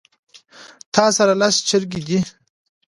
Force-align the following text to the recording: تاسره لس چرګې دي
تاسره 0.95 1.33
لس 1.41 1.55
چرګې 1.67 2.01
دي 2.07 2.19